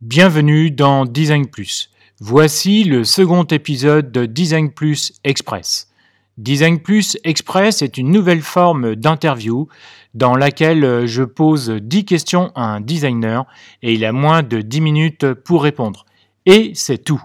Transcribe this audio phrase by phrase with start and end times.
[0.00, 1.90] Bienvenue dans Design Plus.
[2.20, 5.88] Voici le second épisode de Design Plus Express.
[6.36, 9.66] Design Plus Express est une nouvelle forme d'interview
[10.14, 13.44] dans laquelle je pose 10 questions à un designer
[13.82, 16.06] et il a moins de 10 minutes pour répondre.
[16.46, 17.20] Et c'est tout.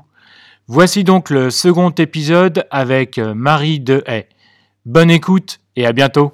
[0.65, 4.25] Voici donc le second épisode avec Marie Dehaye.
[4.87, 6.33] Bonne écoute et à bientôt.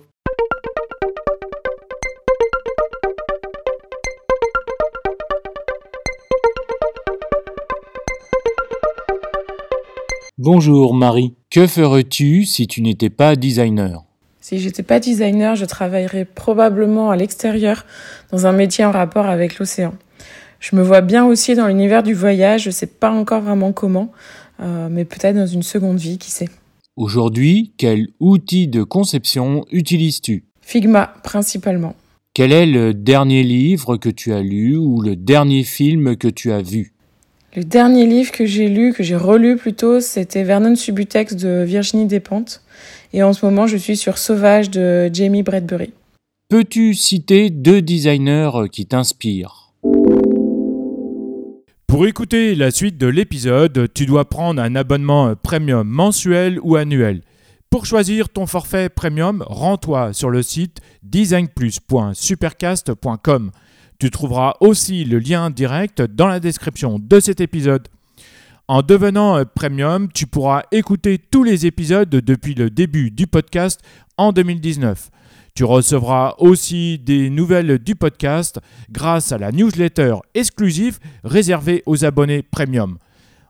[10.41, 14.05] Bonjour Marie, que ferais-tu si tu n'étais pas designer?
[14.39, 17.85] Si j'étais pas designer, je travaillerais probablement à l'extérieur
[18.31, 19.93] dans un métier en rapport avec l'océan.
[20.61, 24.13] Je me vois bien aussi dans l'univers du voyage, je sais pas encore vraiment comment,
[24.61, 26.47] euh, mais peut-être dans une seconde vie, qui sait.
[26.95, 30.45] Aujourd'hui, quel outil de conception utilises-tu?
[30.61, 31.95] Figma, principalement.
[32.33, 36.53] Quel est le dernier livre que tu as lu ou le dernier film que tu
[36.53, 36.93] as vu?
[37.55, 42.05] Le dernier livre que j'ai lu, que j'ai relu plutôt, c'était Vernon Subutex de Virginie
[42.05, 42.61] Despentes.
[43.11, 45.91] Et en ce moment, je suis sur Sauvage de Jamie Bradbury.
[46.49, 49.73] Peux-tu citer deux designers qui t'inspirent?
[51.87, 57.23] Pour écouter la suite de l'épisode, tu dois prendre un abonnement premium mensuel ou annuel.
[57.71, 63.51] Pour choisir ton forfait premium, rends-toi sur le site designplus.supercast.com.
[63.99, 67.89] Tu trouveras aussi le lien direct dans la description de cet épisode.
[68.69, 73.81] En devenant premium, tu pourras écouter tous les épisodes depuis le début du podcast
[74.15, 75.09] en 2019.
[75.53, 82.41] Tu recevras aussi des nouvelles du podcast grâce à la newsletter exclusive réservée aux abonnés
[82.41, 82.99] premium.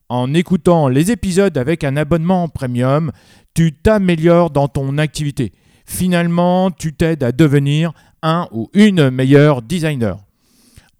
[0.07, 3.11] En écoutant les épisodes avec un abonnement premium,
[3.53, 5.51] tu t'améliores dans ton activité.
[5.85, 10.17] Finalement, tu t'aides à devenir un ou une meilleure designer.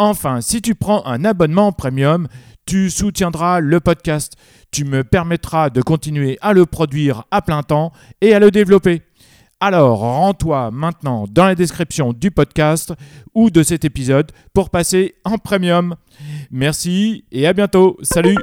[0.02, 2.30] Enfin, si tu prends un abonnement premium,
[2.66, 4.38] tu soutiendras le podcast.
[4.72, 7.92] Tu me permettras de continuer à le produire à plein temps
[8.22, 9.02] et à le développer.
[9.60, 12.94] Alors, rends-toi maintenant dans la description du podcast
[13.36, 15.96] ou de cet épisode pour passer en premium.
[16.50, 17.98] Merci et à bientôt.
[18.02, 18.38] Salut